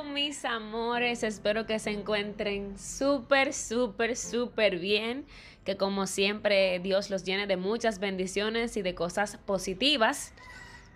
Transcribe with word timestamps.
Mis 0.00 0.44
amores, 0.46 1.22
espero 1.22 1.66
que 1.66 1.78
se 1.78 1.90
encuentren 1.90 2.78
súper, 2.78 3.52
súper, 3.52 4.16
súper 4.16 4.78
bien, 4.78 5.26
que 5.64 5.76
como 5.76 6.06
siempre 6.06 6.78
Dios 6.80 7.10
los 7.10 7.24
llene 7.24 7.46
de 7.46 7.58
muchas 7.58 7.98
bendiciones 7.98 8.76
y 8.76 8.82
de 8.82 8.94
cosas 8.94 9.36
positivas. 9.36 10.32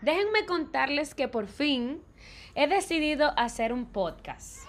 Déjenme 0.01 0.47
contarles 0.47 1.15
que 1.15 1.29
por 1.29 1.47
fin 1.47 2.01
he 2.55 2.67
decidido 2.69 3.33
hacer 3.37 3.73
un 3.73 3.85
podcast. 3.85 4.67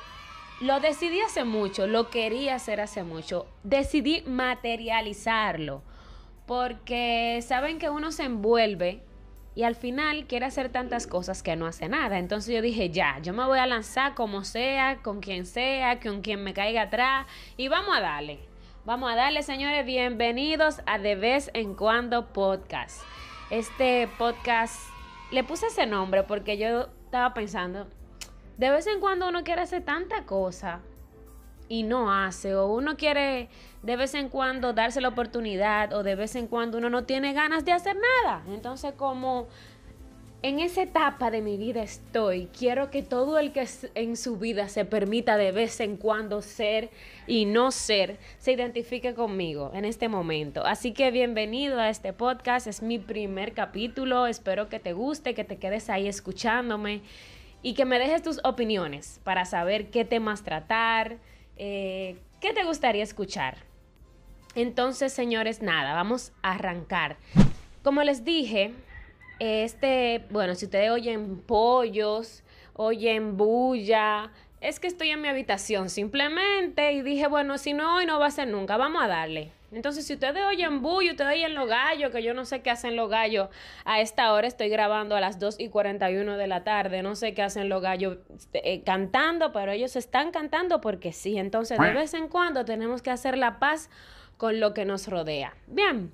Lo 0.59 0.81
decidí 0.81 1.21
hace 1.21 1.45
mucho, 1.45 1.87
lo 1.87 2.09
quería 2.09 2.55
hacer 2.55 2.81
hace 2.81 3.03
mucho, 3.03 3.47
decidí 3.63 4.23
materializarlo, 4.27 5.83
porque 6.45 7.43
saben 7.47 7.79
que 7.79 7.89
uno 7.89 8.11
se 8.11 8.23
envuelve 8.23 9.06
y 9.57 9.63
al 9.63 9.73
final 9.73 10.27
quiere 10.27 10.45
hacer 10.45 10.69
tantas 10.69 11.07
cosas 11.07 11.41
que 11.41 11.55
no 11.55 11.65
hace 11.65 11.89
nada. 11.89 12.19
Entonces 12.19 12.53
yo 12.53 12.61
dije, 12.61 12.91
ya, 12.91 13.17
yo 13.23 13.33
me 13.33 13.43
voy 13.43 13.57
a 13.57 13.65
lanzar 13.65 14.13
como 14.13 14.43
sea, 14.43 14.97
con 15.01 15.19
quien 15.19 15.47
sea, 15.47 15.99
con 15.99 16.21
quien 16.21 16.43
me 16.43 16.53
caiga 16.53 16.83
atrás 16.83 17.25
y 17.57 17.67
vamos 17.67 17.97
a 17.97 18.01
darle. 18.01 18.37
Vamos 18.85 19.11
a 19.11 19.15
darle, 19.15 19.41
señores, 19.41 19.83
bienvenidos 19.83 20.81
a 20.85 20.99
De 20.99 21.15
vez 21.15 21.49
en 21.55 21.73
cuando 21.73 22.27
podcast. 22.27 23.01
Este 23.49 24.07
podcast 24.19 24.79
le 25.31 25.43
puse 25.43 25.65
ese 25.65 25.87
nombre 25.87 26.21
porque 26.21 26.59
yo 26.59 26.89
estaba 27.05 27.33
pensando, 27.33 27.87
de 28.59 28.69
vez 28.69 28.85
en 28.85 28.99
cuando 28.99 29.27
uno 29.27 29.43
quiere 29.43 29.61
hacer 29.61 29.83
tanta 29.83 30.25
cosa 30.25 30.81
y 31.69 31.83
no 31.83 32.11
hace, 32.13 32.55
o 32.55 32.67
uno 32.67 32.97
quiere 32.97 33.49
de 33.83 33.95
vez 33.95 34.13
en 34.13 34.29
cuando 34.29 34.73
darse 34.73 35.01
la 35.01 35.09
oportunidad, 35.09 35.93
o 35.93 36.03
de 36.03 36.15
vez 36.15 36.35
en 36.35 36.47
cuando 36.47 36.77
uno 36.77 36.89
no 36.89 37.03
tiene 37.03 37.33
ganas 37.33 37.65
de 37.65 37.71
hacer 37.71 37.95
nada. 37.95 38.43
Entonces, 38.47 38.93
como 38.93 39.47
en 40.43 40.59
esa 40.59 40.83
etapa 40.83 41.31
de 41.31 41.41
mi 41.41 41.57
vida 41.57 41.81
estoy, 41.81 42.47
quiero 42.57 42.91
que 42.91 43.01
todo 43.01 43.39
el 43.39 43.51
que 43.51 43.67
en 43.95 44.15
su 44.15 44.37
vida 44.37 44.69
se 44.69 44.85
permita 44.85 45.35
de 45.35 45.51
vez 45.51 45.79
en 45.79 45.97
cuando 45.97 46.41
ser 46.41 46.91
y 47.25 47.45
no 47.45 47.71
ser, 47.71 48.19
se 48.37 48.51
identifique 48.51 49.15
conmigo 49.15 49.71
en 49.73 49.83
este 49.83 50.09
momento. 50.09 50.63
Así 50.65 50.91
que 50.93 51.09
bienvenido 51.09 51.79
a 51.79 51.89
este 51.89 52.13
podcast, 52.13 52.67
es 52.67 52.83
mi 52.83 52.99
primer 52.99 53.53
capítulo, 53.53 54.27
espero 54.27 54.69
que 54.69 54.79
te 54.79 54.93
guste, 54.93 55.33
que 55.33 55.43
te 55.43 55.57
quedes 55.57 55.89
ahí 55.89 56.07
escuchándome 56.07 57.01
y 57.63 57.73
que 57.73 57.85
me 57.85 57.97
dejes 57.97 58.21
tus 58.21 58.39
opiniones 58.43 59.19
para 59.23 59.43
saber 59.43 59.89
qué 59.89 60.05
temas 60.05 60.43
tratar 60.43 61.17
eh, 61.57 62.17
¿qué 62.41 62.53
te 62.53 62.63
gustaría 62.63 63.03
escuchar? 63.03 63.57
Entonces, 64.55 65.13
señores, 65.13 65.61
nada, 65.61 65.93
vamos 65.93 66.31
a 66.41 66.53
arrancar. 66.53 67.17
Como 67.83 68.03
les 68.03 68.23
dije, 68.25 68.73
este, 69.39 70.25
bueno, 70.29 70.55
si 70.55 70.65
ustedes 70.65 70.89
oyen 70.89 71.41
pollos, 71.41 72.43
oyen 72.73 73.37
bulla, 73.37 74.31
es 74.61 74.79
que 74.79 74.87
estoy 74.87 75.09
en 75.09 75.21
mi 75.21 75.27
habitación 75.27 75.89
simplemente 75.89 76.91
y 76.93 77.01
dije, 77.01 77.27
bueno, 77.27 77.57
si 77.57 77.73
no 77.73 77.97
hoy 77.97 78.05
no 78.05 78.19
va 78.19 78.27
a 78.27 78.31
ser 78.31 78.47
nunca, 78.47 78.77
vamos 78.77 79.03
a 79.03 79.07
darle. 79.07 79.51
Entonces, 79.71 80.07
si 80.07 80.13
ustedes 80.13 80.43
oyen 80.45 80.81
bullo, 80.81 81.11
ustedes 81.11 81.33
oyen 81.33 81.53
los 81.53 81.67
gallos, 81.67 82.11
que 82.11 82.23
yo 82.23 82.33
no 82.33 82.45
sé 82.45 82.61
qué 82.61 82.69
hacen 82.69 82.95
los 82.95 83.09
gallos 83.09 83.49
a 83.83 83.99
esta 83.99 84.31
hora, 84.31 84.47
estoy 84.47 84.69
grabando 84.69 85.15
a 85.15 85.19
las 85.19 85.39
2 85.39 85.59
y 85.59 85.69
41 85.69 86.37
de 86.37 86.47
la 86.47 86.63
tarde, 86.63 87.03
no 87.03 87.15
sé 87.15 87.33
qué 87.33 87.41
hacen 87.41 87.67
los 87.67 87.81
gallos 87.81 88.17
eh, 88.53 88.83
cantando, 88.83 89.51
pero 89.51 89.71
ellos 89.73 89.95
están 89.95 90.31
cantando 90.31 90.79
porque 90.79 91.11
sí. 91.11 91.37
Entonces, 91.37 91.77
de 91.79 91.91
vez 91.91 92.13
en 92.13 92.29
cuando 92.29 92.63
tenemos 92.63 93.01
que 93.01 93.11
hacer 93.11 93.37
la 93.37 93.59
paz 93.59 93.89
con 94.37 94.59
lo 94.59 94.73
que 94.73 94.85
nos 94.85 95.07
rodea. 95.07 95.53
Bien, 95.67 96.13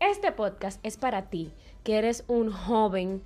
este 0.00 0.32
podcast 0.32 0.84
es 0.84 0.96
para 0.96 1.28
ti, 1.28 1.52
que 1.84 1.98
eres 1.98 2.24
un 2.26 2.50
joven 2.50 3.22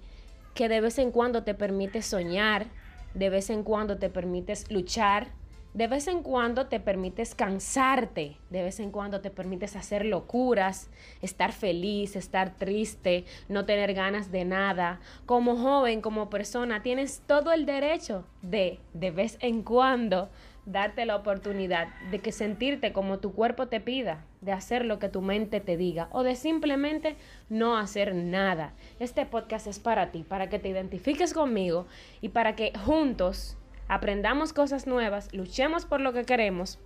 que 0.54 0.68
de 0.68 0.80
vez 0.80 0.98
en 0.98 1.12
cuando 1.12 1.44
te 1.44 1.54
permite 1.54 2.02
soñar, 2.02 2.66
de 3.14 3.30
vez 3.30 3.50
en 3.50 3.62
cuando 3.62 3.98
te 3.98 4.10
permites 4.10 4.70
luchar, 4.70 5.28
de 5.76 5.88
vez 5.88 6.08
en 6.08 6.22
cuando 6.22 6.68
te 6.68 6.80
permites 6.80 7.34
cansarte, 7.34 8.38
de 8.48 8.62
vez 8.62 8.80
en 8.80 8.90
cuando 8.90 9.20
te 9.20 9.30
permites 9.30 9.76
hacer 9.76 10.06
locuras, 10.06 10.88
estar 11.20 11.52
feliz, 11.52 12.16
estar 12.16 12.56
triste, 12.56 13.26
no 13.50 13.66
tener 13.66 13.92
ganas 13.92 14.32
de 14.32 14.46
nada. 14.46 15.00
Como 15.26 15.54
joven, 15.54 16.00
como 16.00 16.30
persona, 16.30 16.82
tienes 16.82 17.20
todo 17.26 17.52
el 17.52 17.66
derecho 17.66 18.24
de, 18.40 18.80
de 18.94 19.10
vez 19.10 19.36
en 19.42 19.62
cuando, 19.62 20.30
darte 20.64 21.04
la 21.04 21.14
oportunidad 21.14 21.88
de 22.10 22.20
que 22.20 22.32
sentirte 22.32 22.94
como 22.94 23.18
tu 23.18 23.34
cuerpo 23.34 23.68
te 23.68 23.78
pida, 23.78 24.24
de 24.40 24.52
hacer 24.52 24.82
lo 24.82 24.98
que 24.98 25.10
tu 25.10 25.20
mente 25.20 25.60
te 25.60 25.76
diga 25.76 26.08
o 26.10 26.22
de 26.22 26.36
simplemente 26.36 27.16
no 27.50 27.76
hacer 27.76 28.14
nada. 28.14 28.72
Este 28.98 29.26
podcast 29.26 29.66
es 29.66 29.78
para 29.78 30.10
ti, 30.10 30.24
para 30.26 30.48
que 30.48 30.58
te 30.58 30.70
identifiques 30.70 31.34
conmigo 31.34 31.86
y 32.22 32.30
para 32.30 32.56
que 32.56 32.72
juntos 32.82 33.58
aprendamos 33.88 34.52
cosas 34.52 34.86
nuevas, 34.86 35.32
luchemos 35.32 35.84
por 35.84 36.00
lo 36.00 36.12
que 36.12 36.24
queremos. 36.24 36.78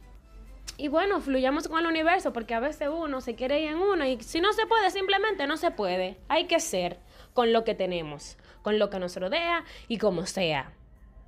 Y 0.77 0.89
bueno, 0.89 1.21
fluyamos 1.21 1.69
con 1.69 1.81
el 1.81 1.87
universo, 1.87 2.33
porque 2.33 2.55
a 2.55 2.61
veces 2.61 2.89
uno 2.93 3.21
se 3.21 3.35
quiere 3.35 3.61
ir 3.61 3.71
en 3.71 3.79
uno 3.79 4.05
y 4.07 4.21
si 4.23 4.41
no 4.41 4.53
se 4.53 4.67
puede, 4.67 4.91
simplemente 4.91 5.47
no 5.47 5.57
se 5.57 5.71
puede. 5.71 6.17
Hay 6.29 6.47
que 6.47 6.61
ser 6.61 6.99
con 7.35 7.53
lo 7.53 7.65
que 7.65 7.75
tenemos, 7.75 8.39
con 8.63 8.79
lo 8.79 8.91
que 8.91 8.99
nos 8.99 9.17
rodea 9.17 9.65
y 9.89 9.99
como 9.99 10.27
sea. 10.27 10.73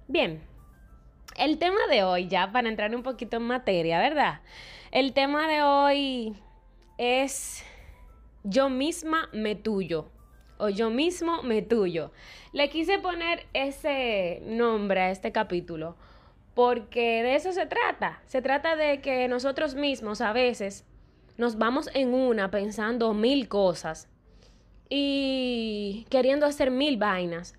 Bien, 0.08 0.42
el 1.36 1.58
tema 1.58 1.86
de 1.90 2.02
hoy, 2.02 2.28
ya 2.28 2.52
para 2.52 2.68
entrar 2.68 2.94
un 2.94 3.02
poquito 3.02 3.38
en 3.38 3.42
materia, 3.42 3.98
¿verdad? 3.98 4.40
El 4.90 5.12
tema 5.12 5.48
de 5.48 5.62
hoy 5.62 6.34
es 6.98 7.64
yo 8.44 8.68
misma 8.68 9.28
me 9.32 9.54
tuyo 9.54 10.11
o 10.62 10.68
yo 10.68 10.90
mismo 10.90 11.42
me 11.42 11.60
tuyo. 11.60 12.12
Le 12.52 12.70
quise 12.70 13.00
poner 13.00 13.46
ese 13.52 14.40
nombre 14.46 15.00
a 15.00 15.10
este 15.10 15.32
capítulo 15.32 15.96
porque 16.54 17.24
de 17.24 17.34
eso 17.34 17.52
se 17.52 17.66
trata. 17.66 18.22
Se 18.26 18.42
trata 18.42 18.76
de 18.76 19.00
que 19.00 19.26
nosotros 19.26 19.74
mismos 19.74 20.20
a 20.20 20.32
veces 20.32 20.86
nos 21.36 21.58
vamos 21.58 21.90
en 21.94 22.14
una 22.14 22.52
pensando 22.52 23.12
mil 23.12 23.48
cosas 23.48 24.08
y 24.88 26.06
queriendo 26.10 26.46
hacer 26.46 26.70
mil 26.70 26.96
vainas 26.96 27.54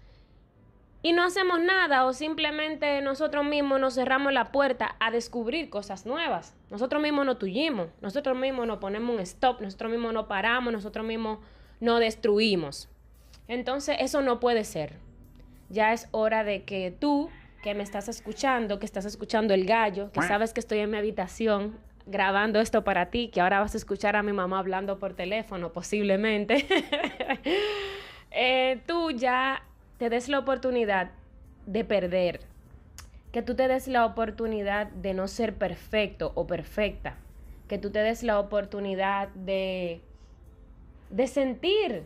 y 1.01 1.11
no 1.11 1.23
hacemos 1.23 1.59
nada 1.59 2.05
o 2.05 2.13
simplemente 2.13 3.01
nosotros 3.01 3.43
mismos 3.43 3.81
nos 3.81 3.95
cerramos 3.95 4.31
la 4.31 4.53
puerta 4.53 4.95
a 5.01 5.11
descubrir 5.11 5.69
cosas 5.69 6.05
nuevas. 6.05 6.55
Nosotros 6.69 7.01
mismos 7.01 7.25
nos 7.25 7.37
tullimos, 7.37 7.89
nosotros 7.99 8.37
mismos 8.37 8.65
nos 8.65 8.77
ponemos 8.77 9.13
un 9.13 9.19
stop, 9.19 9.59
nosotros 9.59 9.91
mismos 9.91 10.13
nos 10.13 10.27
paramos, 10.27 10.71
nosotros 10.71 11.05
mismos 11.05 11.39
nos 11.81 11.99
destruimos. 11.99 12.87
Entonces 13.47 13.97
eso 13.99 14.21
no 14.21 14.39
puede 14.39 14.63
ser. 14.63 14.93
Ya 15.69 15.93
es 15.93 16.07
hora 16.11 16.43
de 16.43 16.63
que 16.63 16.91
tú, 16.91 17.29
que 17.61 17.73
me 17.73 17.83
estás 17.83 18.07
escuchando, 18.07 18.79
que 18.79 18.85
estás 18.85 19.05
escuchando 19.05 19.53
el 19.53 19.65
gallo, 19.65 20.11
que 20.11 20.21
sabes 20.21 20.53
que 20.53 20.59
estoy 20.59 20.79
en 20.79 20.91
mi 20.91 20.97
habitación 20.97 21.77
grabando 22.05 22.59
esto 22.59 22.83
para 22.83 23.09
ti, 23.09 23.29
que 23.29 23.41
ahora 23.41 23.59
vas 23.59 23.73
a 23.73 23.77
escuchar 23.77 24.15
a 24.15 24.23
mi 24.23 24.33
mamá 24.33 24.59
hablando 24.59 24.99
por 24.99 25.13
teléfono 25.13 25.71
posiblemente, 25.71 26.65
eh, 28.31 28.81
tú 28.85 29.11
ya 29.11 29.63
te 29.97 30.09
des 30.09 30.27
la 30.27 30.39
oportunidad 30.39 31.11
de 31.65 31.85
perder, 31.85 32.41
que 33.31 33.41
tú 33.41 33.55
te 33.55 33.67
des 33.67 33.87
la 33.87 34.05
oportunidad 34.05 34.87
de 34.87 35.13
no 35.13 35.27
ser 35.27 35.55
perfecto 35.55 36.31
o 36.35 36.45
perfecta, 36.45 37.15
que 37.67 37.77
tú 37.77 37.89
te 37.89 37.99
des 37.99 38.23
la 38.23 38.39
oportunidad 38.39 39.29
de, 39.29 40.01
de 41.09 41.27
sentir, 41.27 42.03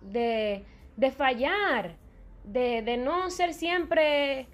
de, 0.00 0.64
de 0.96 1.10
fallar, 1.10 1.96
de, 2.44 2.82
de, 2.82 2.96
no 2.96 3.30
ser 3.30 3.54
siempre 3.54 4.40
eh, 4.40 4.46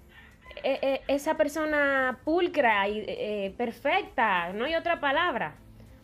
eh, 0.81 1.01
esa 1.07 1.37
persona 1.37 2.19
pulcra 2.23 2.87
y 2.87 3.03
eh, 3.07 3.53
perfecta, 3.57 4.51
no 4.53 4.65
hay 4.65 4.75
otra 4.75 4.99
palabra. 4.99 5.55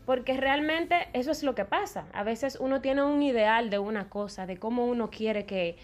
Porque 0.05 0.35
realmente 0.35 1.07
eso 1.13 1.31
es 1.31 1.43
lo 1.43 1.53
que 1.55 1.63
pasa. 1.63 2.07
A 2.13 2.23
veces 2.23 2.57
uno 2.59 2.81
tiene 2.81 3.03
un 3.03 3.21
ideal 3.21 3.69
de 3.69 3.79
una 3.79 4.09
cosa, 4.09 4.45
de 4.45 4.57
cómo 4.57 4.85
uno 4.85 5.09
quiere 5.09 5.45
que, 5.45 5.77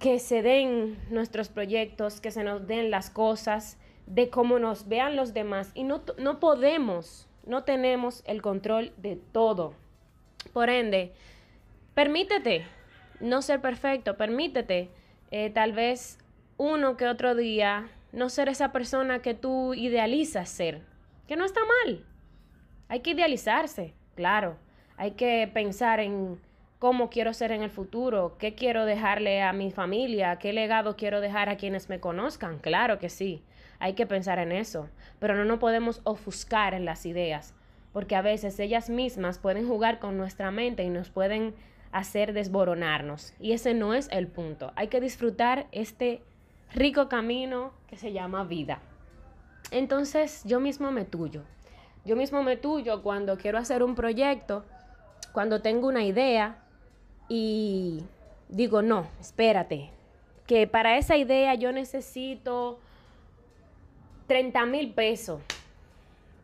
que 0.00 0.18
se 0.18 0.42
den 0.42 0.96
nuestros 1.10 1.48
proyectos, 1.48 2.20
que 2.20 2.30
se 2.30 2.44
nos 2.44 2.66
den 2.66 2.90
las 2.90 3.10
cosas, 3.10 3.76
de 4.06 4.30
cómo 4.30 4.58
nos 4.58 4.88
vean 4.88 5.16
los 5.16 5.34
demás. 5.34 5.70
Y 5.74 5.84
no, 5.84 6.02
no 6.16 6.40
podemos, 6.40 7.28
no 7.44 7.64
tenemos 7.64 8.22
el 8.26 8.42
control 8.42 8.92
de 8.96 9.16
todo. 9.16 9.74
Por 10.52 10.70
ende, 10.70 11.12
permítete 11.98 12.64
no 13.18 13.42
ser 13.42 13.60
perfecto, 13.60 14.16
permítete 14.16 14.88
eh, 15.32 15.50
tal 15.50 15.72
vez 15.72 16.20
uno 16.56 16.96
que 16.96 17.08
otro 17.08 17.34
día 17.34 17.88
no 18.12 18.28
ser 18.28 18.48
esa 18.48 18.70
persona 18.70 19.20
que 19.20 19.34
tú 19.34 19.74
idealizas 19.74 20.48
ser, 20.48 20.82
que 21.26 21.34
no 21.34 21.44
está 21.44 21.58
mal. 21.84 22.04
Hay 22.86 23.00
que 23.00 23.10
idealizarse, 23.10 23.94
claro. 24.14 24.58
Hay 24.96 25.14
que 25.14 25.50
pensar 25.52 25.98
en 25.98 26.40
cómo 26.78 27.10
quiero 27.10 27.34
ser 27.34 27.50
en 27.50 27.62
el 27.64 27.70
futuro, 27.70 28.36
qué 28.38 28.54
quiero 28.54 28.84
dejarle 28.84 29.42
a 29.42 29.52
mi 29.52 29.72
familia, 29.72 30.38
qué 30.38 30.52
legado 30.52 30.94
quiero 30.94 31.20
dejar 31.20 31.48
a 31.48 31.56
quienes 31.56 31.88
me 31.88 31.98
conozcan. 31.98 32.60
Claro 32.60 33.00
que 33.00 33.08
sí, 33.08 33.42
hay 33.80 33.94
que 33.94 34.06
pensar 34.06 34.38
en 34.38 34.52
eso, 34.52 34.88
pero 35.18 35.34
no 35.34 35.44
nos 35.44 35.58
podemos 35.58 36.00
ofuscar 36.04 36.74
en 36.74 36.84
las 36.84 37.06
ideas, 37.06 37.56
porque 37.92 38.14
a 38.14 38.22
veces 38.22 38.60
ellas 38.60 38.88
mismas 38.88 39.40
pueden 39.40 39.66
jugar 39.66 39.98
con 39.98 40.16
nuestra 40.16 40.52
mente 40.52 40.84
y 40.84 40.90
nos 40.90 41.10
pueden 41.10 41.56
hacer 41.92 42.32
desboronarnos. 42.32 43.34
Y 43.40 43.52
ese 43.52 43.74
no 43.74 43.94
es 43.94 44.08
el 44.10 44.26
punto. 44.26 44.72
Hay 44.76 44.88
que 44.88 45.00
disfrutar 45.00 45.66
este 45.72 46.22
rico 46.74 47.08
camino 47.08 47.72
que 47.88 47.96
se 47.96 48.12
llama 48.12 48.44
vida. 48.44 48.80
Entonces 49.70 50.42
yo 50.44 50.60
mismo 50.60 50.90
me 50.92 51.04
tuyo. 51.04 51.42
Yo 52.04 52.16
mismo 52.16 52.42
me 52.42 52.56
tuyo 52.56 53.02
cuando 53.02 53.36
quiero 53.36 53.58
hacer 53.58 53.82
un 53.82 53.94
proyecto, 53.94 54.64
cuando 55.32 55.60
tengo 55.60 55.88
una 55.88 56.04
idea 56.04 56.58
y 57.28 58.02
digo, 58.48 58.80
no, 58.82 59.06
espérate, 59.20 59.90
que 60.46 60.66
para 60.66 60.96
esa 60.96 61.16
idea 61.16 61.54
yo 61.54 61.72
necesito 61.72 62.78
30 64.26 64.64
mil 64.66 64.94
pesos, 64.94 65.42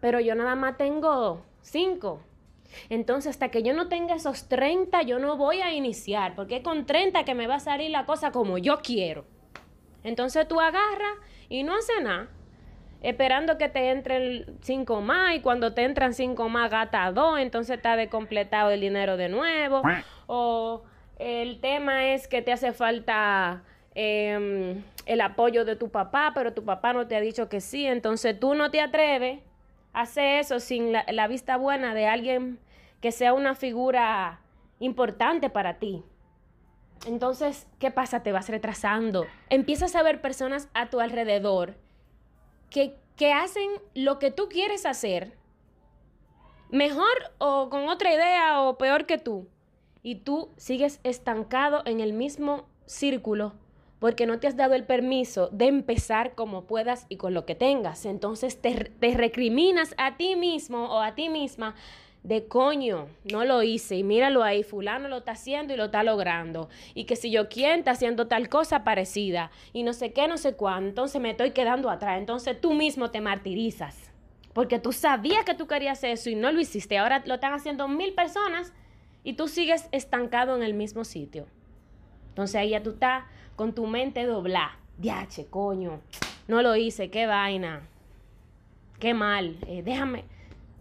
pero 0.01 0.21
yo 0.21 0.35
nada 0.35 0.55
más 0.55 0.77
tengo 0.77 1.41
5. 1.63 2.21
Entonces, 2.89 3.31
hasta 3.31 3.49
que 3.49 3.63
yo 3.63 3.73
no 3.75 3.89
tenga 3.89 4.15
esos 4.15 4.49
30, 4.49 5.03
yo 5.03 5.19
no 5.19 5.37
voy 5.37 5.61
a 5.61 5.73
iniciar, 5.73 6.35
porque 6.35 6.57
es 6.57 6.63
con 6.63 6.87
30 6.87 7.25
que 7.25 7.35
me 7.35 7.47
va 7.47 7.57
a 7.57 7.61
salir 7.61 7.91
la 7.91 8.07
cosa 8.07 8.33
como 8.33 8.59
yo 8.59 8.81
quiero. 8.83 9.25
Entonces 10.05 10.47
tú 10.47 10.61
agarras 10.61 11.17
y 11.49 11.63
no 11.63 11.75
haces 11.75 12.03
nada, 12.03 12.29
esperando 13.03 13.59
que 13.59 13.69
te 13.69 13.91
entren 13.91 14.45
5 14.61 15.01
más, 15.01 15.35
y 15.35 15.41
cuando 15.41 15.75
te 15.75 15.83
entran 15.85 16.15
5 16.15 16.49
más, 16.49 16.71
gata 16.71 17.11
2, 17.11 17.41
entonces 17.41 17.77
está 17.77 17.97
descompletado 17.97 18.71
el 18.71 18.81
dinero 18.81 19.17
de 19.17 19.29
nuevo. 19.29 19.83
O 20.27 20.85
el 21.19 21.61
tema 21.61 22.07
es 22.09 22.29
que 22.29 22.43
te 22.43 22.53
hace 22.53 22.73
falta 22.73 23.63
em, 23.95 24.83
el 25.07 25.21
apoyo 25.21 25.65
de 25.65 25.77
tu 25.77 25.91
papá, 25.91 26.33
pero 26.35 26.53
tu 26.53 26.65
papá 26.65 26.93
no 26.93 27.07
te 27.07 27.17
ha 27.17 27.21
dicho 27.21 27.49
que 27.49 27.61
sí, 27.61 27.87
entonces 27.87 28.39
tú 28.39 28.55
no 28.55 28.71
te 28.71 28.81
atreves 28.81 29.41
a 29.93 30.03
hacer 30.03 30.41
eso 30.41 30.61
sin 30.61 30.93
la, 30.93 31.05
la 31.13 31.29
vista 31.29 31.57
buena 31.57 31.95
de 31.95 32.07
alguien 32.07 32.59
que 33.05 33.13
sea 33.13 33.35
una 33.35 33.55
figura 33.55 34.41
importante 34.79 35.51
para 35.51 35.79
ti. 35.79 36.03
Entonces, 37.05 37.67
¿qué 37.79 37.91
pasa? 37.91 38.23
Te 38.23 38.33
vas 38.33 38.49
retrasando. 38.49 39.27
Empiezas 39.51 39.95
a 39.95 40.03
ver 40.03 40.23
personas 40.23 40.71
a 40.73 40.89
tu 40.89 41.01
alrededor 41.01 41.75
que, 42.71 42.97
que 43.17 43.31
hacen 43.31 43.69
lo 43.93 44.19
que 44.19 44.31
tú 44.31 44.49
quieres 44.49 44.87
hacer, 44.87 45.37
mejor 46.71 47.05
o 47.37 47.69
con 47.69 47.91
otra 47.91 48.15
idea 48.15 48.63
o 48.63 48.79
peor 48.79 49.05
que 49.05 49.19
tú 49.19 49.49
y 50.03 50.15
tú 50.15 50.49
sigues 50.57 50.99
estancado 51.03 51.83
en 51.85 52.01
el 52.01 52.15
mismo 52.15 52.65
círculo 52.87 53.53
porque 53.99 54.25
no 54.25 54.41
te 54.41 54.47
has 54.47 54.57
dado 54.57 54.73
el 54.73 54.85
permiso 54.85 55.51
de 55.53 55.67
empezar 55.67 56.35
como 56.35 56.65
puedas 56.65 57.05
y 57.11 57.17
con 57.17 57.35
lo 57.35 57.45
que 57.45 57.55
tengas. 57.55 58.07
Entonces 58.07 58.63
te, 58.63 58.75
te 58.75 59.15
recriminas 59.15 59.95
a 59.99 60.17
ti 60.17 60.37
mismo 60.37 60.87
o 60.87 61.01
a 61.01 61.15
ti 61.15 61.29
misma 61.29 61.75
de 62.25 62.49
coño, 62.49 63.09
no 63.31 63.45
lo 63.45 63.63
hice 63.63 63.97
y 63.97 64.03
míralo 64.03 64.43
ahí, 64.43 64.63
fulano 64.63 65.09
lo 65.09 65.19
está 65.19 65.33
haciendo 65.33 65.75
y 65.75 65.77
lo 65.77 65.85
está 65.85 66.03
logrando. 66.03 66.71
Y 66.95 67.05
que 67.05 67.17
si 67.17 67.31
yo 67.31 67.51
quién 67.51 67.81
está 67.81 67.93
haciendo 67.93 68.27
tal 68.27 68.49
cosa 68.49 68.83
parecida 68.83 69.51
y 69.75 69.83
no 69.83 69.93
sé 69.93 70.13
qué, 70.15 70.27
no 70.27 70.39
sé 70.39 70.55
cuánto, 70.55 70.89
entonces 70.89 71.21
me 71.21 71.31
estoy 71.31 71.51
quedando 71.51 71.91
atrás. 71.91 72.19
Entonces 72.19 72.59
tú 72.59 72.73
mismo 72.73 73.11
te 73.11 73.21
martirizas. 73.21 74.11
Porque 74.55 74.79
tú 74.79 74.93
sabías 74.93 75.45
que 75.45 75.55
tú 75.55 75.67
querías 75.67 76.03
eso 76.03 76.31
y 76.31 76.35
no 76.35 76.51
lo 76.51 76.61
hiciste. 76.61 76.97
Ahora 76.97 77.23
lo 77.27 77.35
están 77.35 77.53
haciendo 77.53 77.89
mil 77.89 78.15
personas 78.15 78.73
y 79.23 79.35
tú 79.35 79.47
sigues 79.47 79.89
estancado 79.93 80.57
en 80.57 80.63
el 80.63 80.73
mismo 80.73 81.05
sitio. 81.05 81.47
Entonces 82.31 82.57
ahí 82.57 82.71
ya 82.71 82.83
tú 82.83 82.91
estás 82.91 83.25
con 83.55 83.75
tu 83.75 83.87
mente 83.87 84.25
doblada. 84.25 84.79
Diache, 84.97 85.47
coño, 85.51 86.01
no 86.49 86.63
lo 86.63 86.75
hice, 86.75 87.11
qué 87.11 87.27
vaina, 87.27 87.83
qué 88.99 89.13
mal, 89.13 89.59
eh, 89.67 89.83
déjame. 89.85 90.25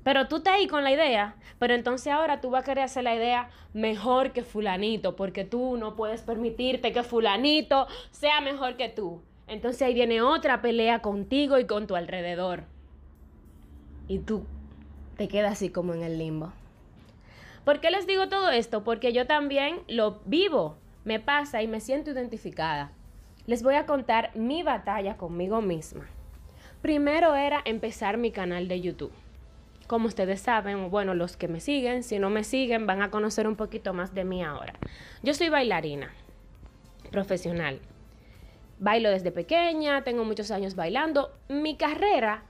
Pero 0.04 0.28
tú 0.28 0.38
estás 0.38 0.56
ahí 0.56 0.68
con 0.68 0.84
la 0.84 0.92
idea, 0.92 1.36
pero 1.60 1.74
entonces 1.74 2.12
ahora 2.12 2.42
tú 2.42 2.50
vas 2.50 2.64
a 2.64 2.66
querer 2.66 2.84
hacer 2.84 3.04
la 3.04 3.16
idea 3.16 3.50
mejor 3.74 4.34
que 4.34 4.44
fulanito, 4.44 5.16
porque 5.16 5.46
tú 5.46 5.78
no 5.78 5.96
puedes 5.96 6.22
permitirte 6.22 6.92
que 6.92 7.04
fulanito 7.04 7.88
sea 8.12 8.42
mejor 8.42 8.76
que 8.76 8.90
tú. 8.90 9.22
Entonces 9.48 9.82
ahí 9.82 9.94
viene 9.94 10.22
otra 10.22 10.62
pelea 10.62 11.00
contigo 11.00 11.58
y 11.58 11.66
con 11.66 11.88
tu 11.88 11.96
alrededor. 11.96 12.66
Y 14.08 14.20
tú 14.20 14.46
te 15.18 15.28
quedas 15.28 15.54
así 15.54 15.70
como 15.70 15.94
en 15.94 16.04
el 16.04 16.18
limbo. 16.18 16.52
¿Por 17.64 17.80
qué 17.80 17.92
les 17.92 18.06
digo 18.06 18.28
todo 18.28 18.50
esto? 18.50 18.84
Porque 18.84 19.14
yo 19.14 19.26
también 19.26 19.80
lo 19.88 20.20
vivo, 20.26 20.76
me 21.06 21.22
pasa 21.22 21.62
y 21.62 21.68
me 21.68 21.80
siento 21.80 22.12
identificada. 22.12 22.92
Les 23.48 23.64
voy 23.64 23.76
a 23.76 23.86
contar 23.86 24.32
mi 24.36 24.64
batalla 24.64 25.16
conmigo 25.16 25.62
misma. 25.62 26.06
Primero 26.82 27.36
era 27.36 27.62
empezar 27.64 28.18
mi 28.18 28.32
canal 28.32 28.68
de 28.68 28.82
YouTube. 28.82 29.14
Como 29.88 30.08
ustedes 30.08 30.42
saben, 30.42 30.90
bueno, 30.90 31.14
los 31.14 31.36
que 31.36 31.48
me 31.48 31.60
siguen, 31.60 32.04
si 32.04 32.20
no 32.20 32.30
me 32.30 32.44
siguen, 32.44 32.88
van 32.88 33.02
a 33.02 33.12
conocer 33.12 33.48
un 33.48 33.56
poquito 33.56 33.94
más 33.94 34.14
de 34.14 34.24
mí 34.24 34.44
ahora. 34.44 34.74
Yo 35.22 35.34
soy 35.34 35.50
bailarina 35.50 36.14
profesional. 37.12 37.80
Bailo 38.80 39.10
desde 39.10 39.32
pequeña, 39.32 40.04
tengo 40.04 40.26
muchos 40.26 40.52
años 40.52 40.76
bailando. 40.76 41.32
Mi 41.48 41.78
carrera 41.78 42.44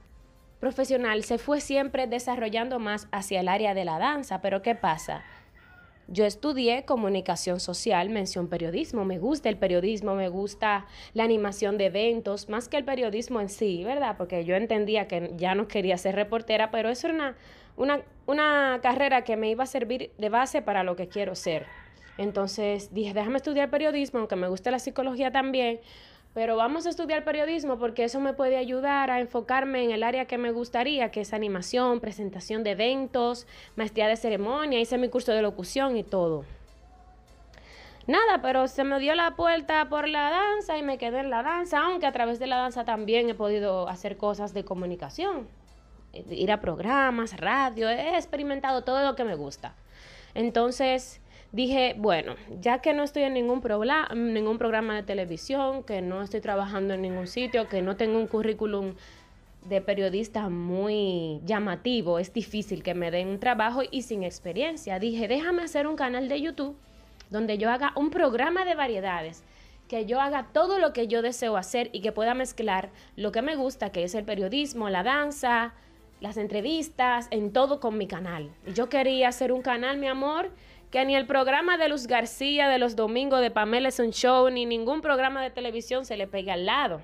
profesional 0.58 1.22
se 1.24 1.38
fue 1.38 1.60
siempre 1.60 2.06
desarrollando 2.06 2.78
más 2.78 3.08
hacia 3.12 3.40
el 3.40 3.48
área 3.48 3.74
de 3.74 3.84
la 3.84 3.98
danza, 3.98 4.40
pero 4.40 4.62
¿qué 4.62 4.74
pasa? 4.74 5.22
Yo 6.06 6.26
estudié 6.26 6.84
comunicación 6.84 7.60
social, 7.60 8.10
mención 8.10 8.48
periodismo, 8.48 9.04
me 9.04 9.18
gusta 9.18 9.48
el 9.48 9.56
periodismo, 9.56 10.14
me 10.14 10.28
gusta 10.28 10.86
la 11.14 11.24
animación 11.24 11.78
de 11.78 11.86
eventos, 11.86 12.48
más 12.48 12.68
que 12.68 12.76
el 12.76 12.84
periodismo 12.84 13.40
en 13.40 13.48
sí, 13.48 13.84
¿verdad? 13.84 14.16
Porque 14.18 14.44
yo 14.44 14.54
entendía 14.54 15.08
que 15.08 15.32
ya 15.36 15.54
no 15.54 15.66
quería 15.66 15.96
ser 15.96 16.14
reportera, 16.14 16.70
pero 16.70 16.90
eso 16.90 17.06
era 17.06 17.14
una, 17.14 17.36
una, 17.76 18.02
una 18.26 18.80
carrera 18.82 19.24
que 19.24 19.36
me 19.36 19.48
iba 19.48 19.64
a 19.64 19.66
servir 19.66 20.10
de 20.18 20.28
base 20.28 20.60
para 20.60 20.84
lo 20.84 20.94
que 20.94 21.08
quiero 21.08 21.34
ser. 21.34 21.66
Entonces 22.18 22.92
dije, 22.92 23.12
déjame 23.12 23.38
estudiar 23.38 23.70
periodismo, 23.70 24.20
aunque 24.20 24.36
me 24.36 24.48
gusta 24.48 24.70
la 24.70 24.78
psicología 24.78 25.32
también, 25.32 25.80
pero 26.34 26.56
vamos 26.56 26.84
a 26.84 26.90
estudiar 26.90 27.24
periodismo 27.24 27.78
porque 27.78 28.04
eso 28.04 28.18
me 28.18 28.32
puede 28.32 28.56
ayudar 28.56 29.10
a 29.10 29.20
enfocarme 29.20 29.84
en 29.84 29.92
el 29.92 30.02
área 30.02 30.26
que 30.26 30.36
me 30.36 30.50
gustaría, 30.50 31.12
que 31.12 31.20
es 31.20 31.32
animación, 31.32 32.00
presentación 32.00 32.64
de 32.64 32.72
eventos, 32.72 33.46
maestría 33.76 34.08
de 34.08 34.16
ceremonia, 34.16 34.80
hice 34.80 34.98
mi 34.98 35.08
curso 35.08 35.32
de 35.32 35.42
locución 35.42 35.96
y 35.96 36.02
todo. 36.02 36.44
Nada, 38.08 38.42
pero 38.42 38.66
se 38.68 38.84
me 38.84 38.98
dio 38.98 39.14
la 39.14 39.36
puerta 39.36 39.88
por 39.88 40.08
la 40.08 40.28
danza 40.28 40.76
y 40.76 40.82
me 40.82 40.98
quedé 40.98 41.20
en 41.20 41.30
la 41.30 41.42
danza, 41.42 41.78
aunque 41.78 42.06
a 42.06 42.12
través 42.12 42.38
de 42.38 42.48
la 42.48 42.56
danza 42.56 42.84
también 42.84 43.30
he 43.30 43.34
podido 43.34 43.88
hacer 43.88 44.16
cosas 44.16 44.52
de 44.52 44.64
comunicación, 44.64 45.48
eh, 46.12 46.24
ir 46.30 46.52
a 46.52 46.60
programas, 46.60 47.38
radio, 47.38 47.88
he 47.88 48.16
experimentado 48.16 48.82
todo 48.82 49.02
lo 49.04 49.14
que 49.14 49.24
me 49.24 49.36
gusta. 49.36 49.74
Entonces, 50.34 51.22
dije, 51.54 51.94
bueno, 51.96 52.34
ya 52.60 52.80
que 52.80 52.92
no 52.92 53.04
estoy 53.04 53.22
en 53.22 53.34
ningún, 53.34 53.60
programa 53.60 54.96
de 54.96 55.02
televisión, 55.04 55.84
que 55.84 56.02
no 56.02 56.20
estoy 56.20 56.40
trabajando 56.40 56.94
en 56.94 57.02
ningún 57.02 57.28
sitio, 57.28 57.68
que 57.68 57.80
no 57.80 57.96
tengo 57.96 58.18
un 58.18 58.26
currículum 58.26 58.94
de 59.68 59.80
periodista 59.80 60.48
muy 60.48 61.40
llamativo, 61.44 62.18
es 62.18 62.32
difícil 62.32 62.82
que 62.82 62.94
me 62.94 63.12
den 63.12 63.28
un 63.28 63.38
trabajo 63.38 63.82
y 63.88 64.02
sin 64.02 64.24
experiencia. 64.24 64.98
Dije, 64.98 65.28
déjame 65.28 65.62
hacer 65.62 65.86
un 65.86 65.94
canal 65.94 66.28
de 66.28 66.40
YouTube 66.40 66.76
donde 67.30 67.56
yo 67.56 67.70
haga 67.70 67.92
un 67.94 68.10
programa 68.10 68.64
de 68.64 68.74
variedades, 68.74 69.44
que 69.88 70.06
yo 70.06 70.20
haga 70.20 70.48
todo 70.52 70.78
lo 70.80 70.92
que 70.92 71.06
yo 71.06 71.22
deseo 71.22 71.56
hacer 71.56 71.88
y 71.92 72.00
que 72.00 72.10
pueda 72.10 72.34
mezclar 72.34 72.90
lo 73.14 73.30
que 73.30 73.42
me 73.42 73.54
gusta, 73.54 73.90
que 73.90 74.02
es 74.02 74.16
el 74.16 74.24
periodismo, 74.24 74.90
la 74.90 75.04
danza, 75.04 75.72
las 76.20 76.36
entrevistas, 76.36 77.28
en 77.30 77.52
todo 77.52 77.78
con 77.78 77.96
mi 77.96 78.08
canal. 78.08 78.50
Y 78.66 78.72
yo 78.72 78.88
quería 78.88 79.28
hacer 79.28 79.52
un 79.52 79.62
canal, 79.62 79.98
mi 79.98 80.08
amor, 80.08 80.50
que 80.94 81.04
ni 81.04 81.16
el 81.16 81.26
programa 81.26 81.76
de 81.76 81.88
Luz 81.88 82.06
García 82.06 82.68
de 82.68 82.78
los 82.78 82.94
domingos 82.94 83.40
de 83.40 83.50
Pamela 83.50 83.88
es 83.88 83.98
un 83.98 84.12
show, 84.12 84.48
ni 84.48 84.64
ningún 84.64 85.00
programa 85.00 85.42
de 85.42 85.50
televisión 85.50 86.04
se 86.04 86.16
le 86.16 86.28
pegue 86.28 86.52
al 86.52 86.66
lado. 86.66 87.02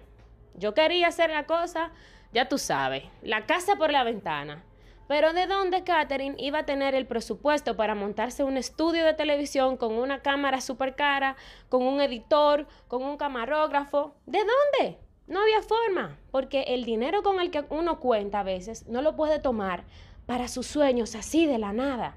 Yo 0.55 0.75
quería 0.75 1.09
hacer 1.09 1.31
la 1.31 1.45
cosa, 1.45 1.91
ya 2.33 2.49
tú 2.49 2.57
sabes, 2.57 3.03
la 3.21 3.47
casa 3.47 3.75
por 3.75 3.91
la 3.91 4.05
ventana. 4.05 4.63
Pero 5.09 5.33
¿de 5.33 5.49
dónde 5.49 5.83
Catherine 5.83 6.37
iba 6.39 6.61
a 6.61 6.67
tener 6.67 6.95
el 6.95 7.09
presupuesto 7.09 7.75
para 7.75 7.97
montarse 7.97 8.45
un 8.45 8.57
estudio 8.57 9.05
de 9.05 9.15
televisión 9.15 9.77
con 9.77 9.95
una 9.95 10.23
cámara 10.23 10.61
súper 10.61 10.95
cara, 10.95 11.35
con 11.69 11.83
un 11.83 12.01
editor, 12.01 12.69
con 12.87 13.03
un 13.03 13.17
camarógrafo? 13.17 14.15
¿De 14.25 14.39
dónde? 14.39 14.99
No 15.27 15.41
había 15.41 15.63
forma, 15.63 16.17
porque 16.31 16.63
el 16.69 16.85
dinero 16.85 17.25
con 17.25 17.41
el 17.41 17.51
que 17.51 17.65
uno 17.71 17.99
cuenta 17.99 18.39
a 18.39 18.45
veces 18.45 18.87
no 18.87 19.03
lo 19.03 19.17
puede 19.17 19.41
tomar 19.41 19.83
para 20.27 20.47
sus 20.47 20.69
sueños 20.69 21.17
así 21.17 21.47
de 21.47 21.59
la 21.59 21.73
nada. 21.73 22.15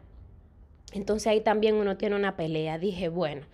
Entonces 0.94 1.28
ahí 1.28 1.42
también 1.42 1.76
uno 1.76 1.98
tiene 1.98 2.16
una 2.16 2.36
pelea. 2.36 2.78
Dije, 2.78 3.10
bueno, 3.10 3.46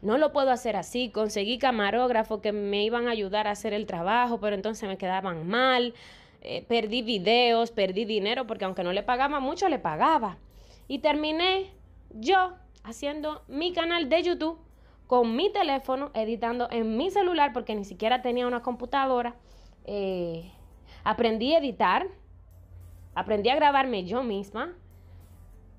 no 0.00 0.16
lo 0.16 0.32
puedo 0.32 0.50
hacer 0.50 0.76
así. 0.76 1.10
Conseguí 1.10 1.58
camarógrafos 1.58 2.40
que 2.40 2.52
me 2.52 2.84
iban 2.84 3.08
a 3.08 3.10
ayudar 3.10 3.46
a 3.48 3.52
hacer 3.52 3.72
el 3.74 3.86
trabajo, 3.86 4.38
pero 4.40 4.54
entonces 4.54 4.88
me 4.88 4.96
quedaban 4.96 5.46
mal. 5.46 5.94
Eh, 6.40 6.64
perdí 6.68 7.02
videos, 7.02 7.72
perdí 7.72 8.04
dinero, 8.04 8.46
porque 8.46 8.64
aunque 8.64 8.84
no 8.84 8.92
le 8.92 9.02
pagaba 9.02 9.40
mucho, 9.40 9.68
le 9.68 9.78
pagaba. 9.78 10.38
Y 10.86 11.00
terminé 11.00 11.72
yo 12.10 12.54
haciendo 12.84 13.42
mi 13.48 13.72
canal 13.72 14.08
de 14.08 14.22
YouTube 14.22 14.58
con 15.08 15.34
mi 15.34 15.50
teléfono, 15.50 16.10
editando 16.14 16.68
en 16.70 16.96
mi 16.96 17.10
celular, 17.10 17.52
porque 17.52 17.74
ni 17.74 17.84
siquiera 17.84 18.22
tenía 18.22 18.46
una 18.46 18.62
computadora. 18.62 19.34
Eh, 19.84 20.52
aprendí 21.02 21.54
a 21.54 21.58
editar, 21.58 22.06
aprendí 23.14 23.48
a 23.48 23.56
grabarme 23.56 24.04
yo 24.04 24.22
misma 24.22 24.76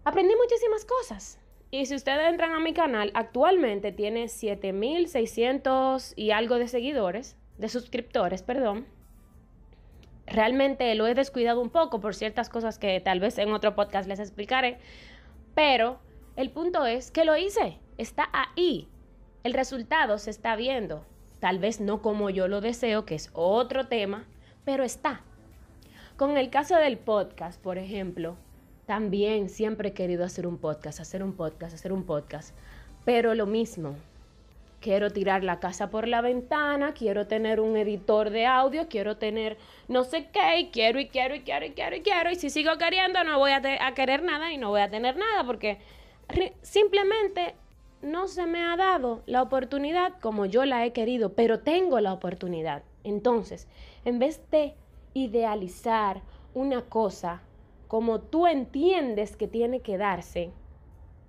Aprendí 0.10 0.34
muchísimas 0.36 0.86
cosas. 0.86 1.38
Y 1.70 1.86
si 1.86 1.94
ustedes 1.94 2.28
entran 2.32 2.54
a 2.54 2.60
mi 2.60 2.74
canal, 2.74 3.12
actualmente 3.13 3.92
tiene 3.92 4.28
7600 4.28 6.13
y 6.16 6.32
algo 6.32 6.56
de 6.56 6.68
seguidores. 6.68 7.38
de 7.60 7.70
suscriptores, 7.70 8.42
perdón. 8.42 8.88
Realmente 10.25 10.96
lo 10.96 11.06
he 11.06 11.13
descuidado 11.13 11.62
un 11.62 11.70
poco 11.70 12.00
por 12.00 12.16
ciertas 12.16 12.50
cosas 12.50 12.80
que 12.80 13.00
tal 13.01 13.20
vez 13.20 13.38
en 13.38 13.54
otro 13.54 13.75
podcast 13.75 14.10
les 14.10 14.20
explicaré, 14.20 14.80
pero 15.54 16.00
el 16.38 16.50
punto 16.50 16.88
es 16.88 17.12
que 17.12 17.24
lo 17.24 17.38
hice, 17.38 17.78
está 18.00 18.30
ahí. 18.34 18.88
El 19.44 19.54
resultado 19.54 20.18
se 20.18 20.32
está 20.32 20.56
viendo. 20.56 21.06
Tal 21.39 21.60
vez 21.60 21.82
no 21.82 22.01
como 22.01 22.32
yo 22.32 22.48
lo 22.48 22.62
deseo, 22.62 23.06
que 23.06 23.13
es 23.13 23.30
otro 23.34 23.86
tema, 23.86 24.25
pero 24.66 24.84
está. 24.84 25.22
Con 26.18 26.36
el 26.36 26.50
caso 26.50 26.78
del 26.78 26.98
podcast, 26.98 27.62
por 27.62 27.78
ejemplo, 27.78 28.38
también 28.89 29.50
siempre 29.50 29.89
he 29.89 29.93
querido 29.93 30.25
hacer 30.25 30.48
un 30.48 30.58
podcast, 30.58 31.00
hacer 31.00 31.22
un 31.22 31.34
podcast, 31.34 31.75
hacer 31.75 31.93
un 31.93 32.05
podcast. 32.05 32.55
Pero 33.05 33.36
lo 33.36 33.46
mismo, 33.46 33.93
quiero 34.81 35.12
tirar 35.12 35.43
la 35.43 35.60
casa 35.60 35.91
por 35.91 36.08
la 36.08 36.22
ventana, 36.22 36.96
quiero 36.96 37.27
tener 37.27 37.60
un 37.60 37.77
editor 37.77 38.31
de 38.31 38.48
audio, 38.48 38.88
quiero 38.88 39.15
tener 39.17 39.60
no 39.88 40.03
sé 40.05 40.29
qué, 40.34 40.72
quiero 40.74 41.00
y 41.00 41.08
quiero 41.08 41.36
y 41.36 41.41
quiero 41.41 41.67
y 41.67 41.69
quiero 41.74 41.98
y 41.98 42.01
quiero. 42.01 42.31
Y 42.31 42.36
si 42.36 42.50
sigo 42.50 42.79
queriendo, 42.79 43.24
no 43.24 43.38
voy 43.38 43.51
a, 43.51 43.62
a 43.79 43.93
querer 43.93 44.24
nada 44.24 44.51
y 44.51 44.58
no 44.58 44.69
voy 44.69 44.81
a 44.81 44.89
tener 44.89 45.17
nada 45.17 45.43
porque 45.43 45.77
simplemente 46.63 47.53
no 48.01 48.27
se 48.27 48.48
me 48.48 48.63
ha 48.63 48.75
dado 48.75 49.22
la 49.27 49.43
oportunidad 49.43 50.13
como 50.19 50.48
yo 50.48 50.65
la 50.65 50.84
he 50.84 50.93
querido, 50.93 51.34
pero 51.34 51.60
tengo 51.60 52.00
la 52.00 52.12
oportunidad. 52.12 52.81
Entonces, 53.03 53.67
en 54.03 54.17
vez 54.17 54.41
de 54.50 54.74
idealizar 55.13 56.24
una 56.55 56.81
cosa 56.81 57.43
como 57.89 58.22
tú 58.22 58.46
entiendes 58.46 59.36
que 59.36 59.48
tiene 59.48 59.81
que 59.81 59.98
darse, 59.98 60.51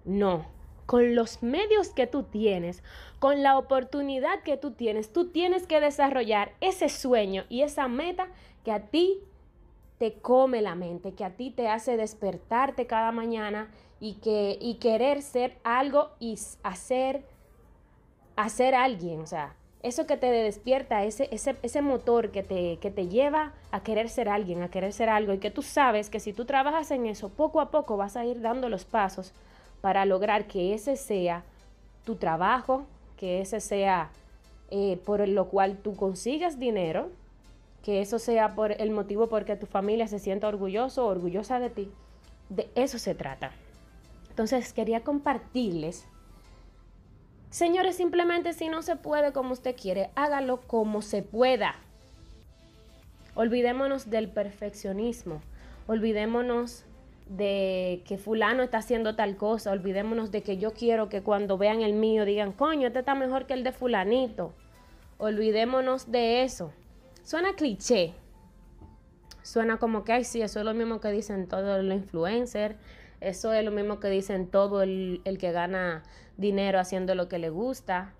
no. 0.04 0.44
Con 0.84 1.14
los 1.14 1.42
medios 1.42 1.88
que 1.88 2.06
tú 2.06 2.24
tienes, 2.24 2.82
con 3.18 3.42
la 3.42 3.56
oportunidad 3.56 4.42
que 4.42 4.58
tú 4.58 4.72
tienes, 4.72 5.10
tú 5.10 5.30
tienes 5.30 5.66
que 5.66 5.80
desarrollar 5.80 6.52
ese 6.60 6.90
sueño 6.90 7.44
y 7.48 7.62
esa 7.62 7.88
meta 7.88 8.28
que 8.62 8.72
a 8.72 8.90
ti 8.90 9.22
te 9.96 10.20
come 10.20 10.60
la 10.60 10.74
mente, 10.74 11.14
que 11.14 11.24
a 11.24 11.34
ti 11.34 11.50
te 11.50 11.66
hace 11.66 11.96
despertarte 11.96 12.86
cada 12.86 13.10
mañana 13.10 13.70
y, 13.98 14.16
que, 14.16 14.58
y 14.60 14.74
querer 14.74 15.22
ser 15.22 15.56
algo 15.64 16.10
y 16.18 16.38
hacer, 16.62 17.24
hacer 18.36 18.74
alguien, 18.74 19.20
o 19.20 19.26
sea, 19.26 19.56
eso 19.82 20.06
que 20.06 20.16
te 20.16 20.30
despierta, 20.30 21.04
ese, 21.04 21.28
ese, 21.32 21.56
ese 21.62 21.82
motor 21.82 22.30
que 22.30 22.42
te, 22.42 22.78
que 22.78 22.90
te 22.90 23.08
lleva 23.08 23.52
a 23.70 23.82
querer 23.82 24.08
ser 24.08 24.28
alguien, 24.28 24.62
a 24.62 24.70
querer 24.70 24.92
ser 24.92 25.08
algo, 25.08 25.32
y 25.32 25.38
que 25.38 25.50
tú 25.50 25.62
sabes 25.62 26.10
que 26.10 26.20
si 26.20 26.32
tú 26.32 26.44
trabajas 26.44 26.90
en 26.90 27.06
eso, 27.06 27.30
poco 27.30 27.60
a 27.60 27.70
poco 27.70 27.96
vas 27.96 28.16
a 28.16 28.24
ir 28.24 28.40
dando 28.40 28.68
los 28.68 28.84
pasos 28.84 29.32
para 29.80 30.04
lograr 30.04 30.46
que 30.46 30.74
ese 30.74 30.96
sea 30.96 31.44
tu 32.04 32.16
trabajo, 32.16 32.84
que 33.16 33.40
ese 33.40 33.60
sea 33.60 34.10
eh, 34.70 34.98
por 35.04 35.26
lo 35.26 35.48
cual 35.48 35.78
tú 35.78 35.96
consigas 35.96 36.58
dinero, 36.58 37.10
que 37.82 38.02
eso 38.02 38.18
sea 38.18 38.54
por 38.54 38.72
el 38.72 38.90
motivo 38.90 39.28
por 39.28 39.44
que 39.44 39.56
tu 39.56 39.66
familia 39.66 40.06
se 40.06 40.18
sienta 40.18 40.48
orgulloso 40.48 41.06
o 41.06 41.08
orgullosa 41.08 41.58
de 41.58 41.70
ti. 41.70 41.90
De 42.48 42.70
eso 42.74 42.98
se 42.98 43.14
trata. 43.14 43.52
Entonces 44.28 44.72
quería 44.72 45.00
compartirles. 45.00 46.06
Señores, 47.50 47.96
simplemente 47.96 48.52
si 48.52 48.68
no 48.68 48.80
se 48.82 48.94
puede 48.94 49.32
como 49.32 49.52
usted 49.52 49.74
quiere, 49.76 50.10
hágalo 50.14 50.60
como 50.60 51.02
se 51.02 51.22
pueda. 51.22 51.74
Olvidémonos 53.34 54.08
del 54.08 54.28
perfeccionismo. 54.28 55.42
Olvidémonos 55.88 56.84
de 57.28 58.02
que 58.06 58.18
fulano 58.18 58.62
está 58.62 58.78
haciendo 58.78 59.14
tal 59.14 59.36
cosa, 59.36 59.70
olvidémonos 59.72 60.30
de 60.30 60.42
que 60.42 60.58
yo 60.58 60.72
quiero 60.72 61.08
que 61.08 61.22
cuando 61.22 61.58
vean 61.58 61.82
el 61.82 61.92
mío 61.92 62.24
digan, 62.24 62.52
coño, 62.52 62.88
este 62.88 63.00
está 63.00 63.14
mejor 63.14 63.46
que 63.46 63.54
el 63.54 63.64
de 63.64 63.72
fulanito. 63.72 64.52
Olvidémonos 65.18 66.10
de 66.10 66.44
eso. 66.44 66.72
Suena 67.24 67.54
cliché. 67.54 68.14
Suena 69.42 69.78
como 69.78 70.04
que, 70.04 70.12
ay, 70.12 70.24
sí, 70.24 70.42
eso 70.42 70.60
es 70.60 70.64
lo 70.64 70.74
mismo 70.74 71.00
que 71.00 71.10
dicen 71.10 71.48
todos 71.48 71.84
los 71.84 71.94
influencers. 71.94 72.76
Eso 73.20 73.52
es 73.52 73.64
lo 73.64 73.70
mismo 73.70 74.00
que 74.00 74.08
dicen 74.08 74.46
todo 74.48 74.82
el, 74.82 75.20
el 75.24 75.38
que 75.38 75.52
gana 75.52 76.02
dinero 76.36 76.78
haciendo 76.78 77.14
lo 77.14 77.28
que 77.28 77.38
le 77.38 77.50
gusta. 77.50 78.14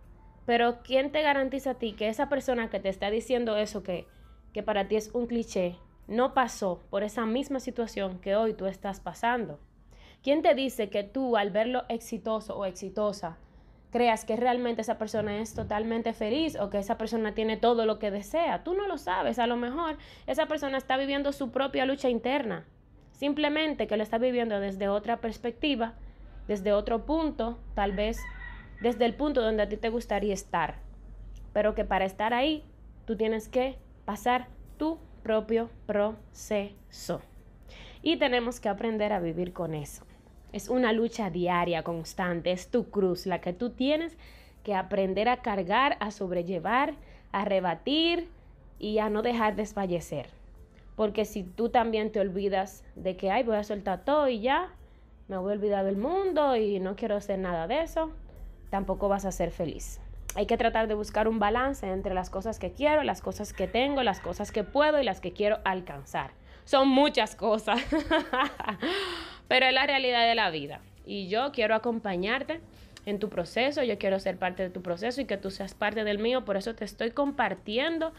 Pero 0.46 0.82
¿quién 0.82 1.10
te 1.12 1.22
garantiza 1.22 1.70
a 1.70 1.74
ti 1.74 1.92
que 1.92 2.08
esa 2.08 2.28
persona 2.28 2.70
que 2.70 2.80
te 2.80 2.88
está 2.88 3.10
diciendo 3.10 3.56
eso, 3.56 3.82
que, 3.82 4.06
que 4.52 4.62
para 4.62 4.88
ti 4.88 4.96
es 4.96 5.10
un 5.14 5.26
cliché, 5.26 5.76
no 6.06 6.34
pasó 6.34 6.82
por 6.90 7.02
esa 7.02 7.24
misma 7.24 7.60
situación 7.60 8.18
que 8.18 8.36
hoy 8.36 8.54
tú 8.54 8.66
estás 8.66 9.00
pasando? 9.00 9.58
¿Quién 10.22 10.42
te 10.42 10.54
dice 10.54 10.90
que 10.90 11.02
tú 11.02 11.36
al 11.36 11.50
verlo 11.50 11.84
exitoso 11.88 12.56
o 12.56 12.66
exitosa 12.66 13.38
creas 13.90 14.24
que 14.24 14.36
realmente 14.36 14.82
esa 14.82 14.98
persona 14.98 15.40
es 15.40 15.54
totalmente 15.54 16.12
feliz 16.12 16.56
o 16.60 16.70
que 16.70 16.78
esa 16.78 16.98
persona 16.98 17.34
tiene 17.34 17.56
todo 17.56 17.86
lo 17.86 17.98
que 17.98 18.10
desea? 18.10 18.62
Tú 18.62 18.74
no 18.74 18.86
lo 18.86 18.98
sabes, 18.98 19.38
a 19.38 19.46
lo 19.46 19.56
mejor 19.56 19.96
esa 20.26 20.46
persona 20.46 20.78
está 20.78 20.96
viviendo 20.96 21.32
su 21.32 21.50
propia 21.50 21.86
lucha 21.86 22.10
interna, 22.10 22.66
simplemente 23.20 23.86
que 23.86 23.98
lo 23.98 24.02
está 24.02 24.16
viviendo 24.16 24.60
desde 24.60 24.88
otra 24.88 25.18
perspectiva, 25.18 25.92
desde 26.48 26.72
otro 26.72 27.04
punto, 27.04 27.58
tal 27.74 27.92
vez 27.92 28.18
desde 28.80 29.04
el 29.04 29.12
punto 29.12 29.42
donde 29.42 29.62
a 29.62 29.68
ti 29.68 29.76
te 29.76 29.90
gustaría 29.90 30.32
estar, 30.32 30.76
pero 31.52 31.74
que 31.74 31.84
para 31.84 32.06
estar 32.06 32.32
ahí 32.32 32.64
tú 33.04 33.16
tienes 33.16 33.46
que 33.50 33.76
pasar 34.06 34.48
tú 34.78 34.98
propio 35.22 35.68
proceso. 35.84 37.20
Y 38.02 38.16
tenemos 38.16 38.58
que 38.58 38.70
aprender 38.70 39.12
a 39.12 39.20
vivir 39.20 39.52
con 39.52 39.74
eso. 39.74 40.06
Es 40.54 40.70
una 40.70 40.94
lucha 40.94 41.28
diaria, 41.28 41.82
constante, 41.82 42.52
es 42.52 42.70
tu 42.70 42.88
cruz, 42.88 43.26
la 43.26 43.42
que 43.42 43.52
tú 43.52 43.68
tienes 43.68 44.16
que 44.64 44.74
aprender 44.74 45.28
a 45.28 45.42
cargar, 45.42 45.98
a 46.00 46.10
sobrellevar, 46.10 46.94
a 47.32 47.44
rebatir 47.44 48.30
y 48.78 48.96
a 48.96 49.10
no 49.10 49.20
dejar 49.20 49.56
desfallecer. 49.56 50.39
Porque 51.00 51.24
si 51.24 51.44
tú 51.44 51.70
también 51.70 52.12
te 52.12 52.20
olvidas 52.20 52.84
de 52.94 53.16
que, 53.16 53.30
ay, 53.30 53.42
voy 53.42 53.56
a 53.56 53.64
soltar 53.64 54.04
todo 54.04 54.28
y 54.28 54.40
ya, 54.40 54.68
me 55.28 55.38
voy 55.38 55.52
a 55.52 55.54
olvidar 55.54 55.82
del 55.82 55.96
mundo 55.96 56.56
y 56.56 56.78
no 56.78 56.94
quiero 56.94 57.16
hacer 57.16 57.38
nada 57.38 57.66
de 57.66 57.80
eso, 57.80 58.10
tampoco 58.68 59.08
vas 59.08 59.24
a 59.24 59.32
ser 59.32 59.50
feliz 59.50 59.98
hay 60.34 60.44
que 60.44 60.58
tratar 60.58 60.88
de 60.88 60.94
buscar 60.94 61.26
un 61.26 61.38
balance 61.38 61.90
entre 61.90 62.12
las 62.12 62.28
cosas 62.28 62.58
que 62.58 62.72
quiero, 62.72 63.02
las 63.02 63.22
cosas 63.22 63.54
que 63.54 63.66
tengo, 63.66 64.02
las 64.02 64.20
cosas 64.20 64.52
que 64.52 64.62
puedo 64.62 65.00
y 65.00 65.04
las 65.04 65.22
que 65.22 65.32
quiero 65.32 65.58
alcanzar. 65.64 66.32
Son 66.66 66.86
muchas 66.86 67.34
cosas, 67.34 67.80
pero 69.48 69.66
es 69.66 69.72
la 69.72 69.86
realidad 69.86 70.28
de 70.28 70.34
la 70.34 70.50
vida. 70.50 70.82
Y 71.06 71.28
yo 71.28 71.50
quiero 71.50 71.74
acompañarte 71.74 72.60
en 73.06 73.18
tu 73.18 73.30
proceso, 73.30 73.82
yo 73.82 73.96
quiero 73.96 74.20
ser 74.20 74.36
parte 74.36 74.64
de 74.64 74.68
tu 74.70 74.82
proceso 74.82 75.22
y 75.22 75.24
que 75.24 75.38
tú 75.38 75.50
seas 75.50 75.72
parte 75.72 76.04
del 76.04 76.18
mío, 76.18 76.44
por 76.44 76.58
eso 76.58 76.74
te 76.74 76.84
estoy 76.84 77.10
compartiendo 77.10 78.12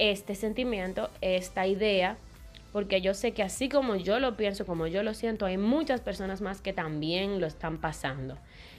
este 0.00 0.34
sentimiento, 0.34 1.10
esta 1.20 1.66
idea, 1.66 2.16
porque 2.72 3.02
yo 3.02 3.12
sé 3.12 3.32
que 3.32 3.42
así 3.42 3.68
como 3.68 3.96
yo 3.96 4.18
lo 4.18 4.36
pienso, 4.36 4.64
como 4.64 4.86
yo 4.86 5.02
lo 5.02 5.12
siento, 5.12 5.44
hay 5.44 5.58
muchas 5.58 6.00
personas 6.00 6.40
más 6.40 6.62
que 6.62 6.72
también 6.72 7.38
lo 7.38 7.46
están 7.46 7.78
pasando 7.78 8.38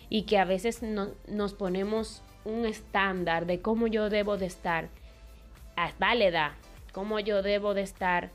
y 0.09 0.23
que 0.23 0.39
a 0.39 0.45
veces 0.45 0.81
no, 0.81 1.09
nos 1.27 1.53
ponemos 1.53 2.23
un 2.43 2.65
estándar 2.65 3.45
de 3.45 3.61
cómo 3.61 3.85
yo 3.85 4.09
debo 4.09 4.37
de 4.37 4.47
estar 4.47 4.89
a 5.75 5.91
tal 5.91 6.23
edad, 6.23 6.53
cómo 6.91 7.19
yo 7.19 7.43
debo 7.43 7.75
de 7.75 7.83
estar 7.83 8.31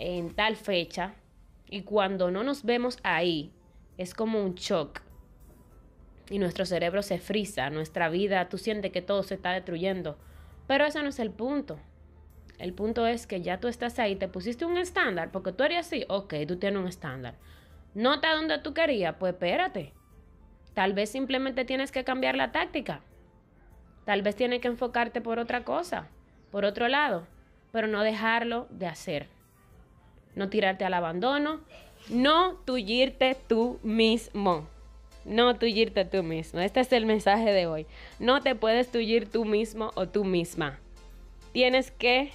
en 0.00 0.34
tal 0.34 0.56
fecha. 0.56 1.14
Y 1.70 1.82
cuando 1.82 2.32
no 2.32 2.42
nos 2.42 2.64
vemos 2.64 2.98
ahí, 3.04 3.52
es 3.96 4.12
como 4.12 4.42
un 4.42 4.54
shock. 4.54 5.00
Y 6.30 6.40
nuestro 6.40 6.66
cerebro 6.66 7.02
se 7.02 7.18
frisa, 7.18 7.70
nuestra 7.70 8.08
vida, 8.08 8.48
tú 8.48 8.58
sientes 8.58 8.90
que 8.90 9.02
todo 9.02 9.22
se 9.22 9.34
está 9.34 9.52
destruyendo. 9.52 10.18
Pero 10.66 10.84
ese 10.84 11.02
no 11.02 11.08
es 11.08 11.18
el 11.20 11.30
punto. 11.30 11.78
El 12.58 12.72
punto 12.72 13.06
es 13.06 13.26
que 13.26 13.42
ya 13.42 13.58
tú 13.58 13.68
estás 13.68 13.98
ahí, 13.98 14.16
te 14.16 14.28
pusiste 14.28 14.64
un 14.64 14.78
estándar, 14.78 15.30
porque 15.32 15.52
tú 15.52 15.64
eres 15.64 15.86
así, 15.86 16.04
ok, 16.08 16.34
tú 16.46 16.56
tienes 16.56 16.80
un 16.80 16.88
estándar. 16.88 17.34
¿No 17.94 18.14
está 18.14 18.34
donde 18.34 18.58
tú 18.58 18.74
querías? 18.74 19.16
Pues 19.18 19.34
espérate. 19.34 19.92
Tal 20.74 20.92
vez 20.92 21.10
simplemente 21.10 21.64
tienes 21.64 21.92
que 21.92 22.04
cambiar 22.04 22.36
la 22.36 22.52
táctica. 22.52 23.00
Tal 24.04 24.22
vez 24.22 24.36
tienes 24.36 24.60
que 24.60 24.68
enfocarte 24.68 25.20
por 25.20 25.38
otra 25.38 25.64
cosa, 25.64 26.08
por 26.50 26.64
otro 26.64 26.88
lado, 26.88 27.26
pero 27.72 27.86
no 27.86 28.02
dejarlo 28.02 28.66
de 28.70 28.86
hacer. 28.86 29.28
No 30.34 30.48
tirarte 30.48 30.84
al 30.84 30.94
abandono, 30.94 31.60
no 32.08 32.54
tullirte 32.64 33.36
tú 33.46 33.78
mismo. 33.82 34.68
No 35.24 35.56
tullirte 35.56 36.04
tú 36.04 36.22
mismo. 36.22 36.60
Este 36.60 36.80
es 36.80 36.92
el 36.92 37.06
mensaje 37.06 37.50
de 37.50 37.66
hoy. 37.66 37.86
No 38.18 38.42
te 38.42 38.54
puedes 38.54 38.90
tullir 38.90 39.30
tú 39.30 39.44
mismo 39.44 39.90
o 39.94 40.06
tú 40.06 40.24
misma. 40.24 40.78
Tienes 41.52 41.90
que 41.90 42.30